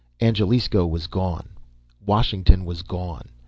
[0.19, 1.49] Angelisco was gone.
[2.03, 3.29] Washington was gone.